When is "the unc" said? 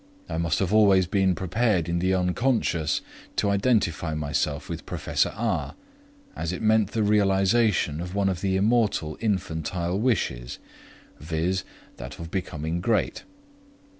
1.99-2.39